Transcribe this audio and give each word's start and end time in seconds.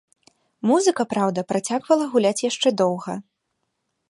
Музыка, 0.69 1.05
праўда, 1.11 1.39
працягвала 1.53 2.05
гуляць 2.15 2.45
яшчэ 2.49 2.69
доўга. 2.85 3.13